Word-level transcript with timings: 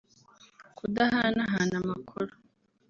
kudahana 0.77 1.43
hana 1.53 1.75
amakuru 1.81 2.33